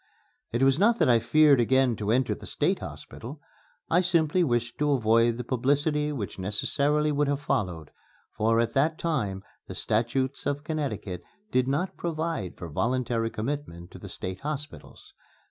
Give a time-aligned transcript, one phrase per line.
[0.51, 3.39] It was not that I feared again to enter the State Hospital.
[3.87, 7.91] I simply wished to avoid the publicity which necessarily would have followed,
[8.35, 13.99] for at that time the statutes of Connecticut did not provide for voluntary commitment to
[13.99, 15.13] the state hospitals.